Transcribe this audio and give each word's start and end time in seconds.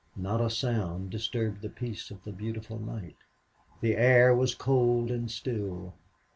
Not 0.15 0.41
a 0.41 0.49
sound 0.49 1.11
disturbed 1.11 1.61
the 1.61 1.69
peace 1.69 2.09
of 2.09 2.23
the 2.23 2.31
beautiful 2.31 2.79
night. 2.79 3.17
The 3.81 3.95
air 3.95 4.35
was 4.35 4.55
cold 4.55 5.11
and 5.11 5.29
still. 5.29 5.93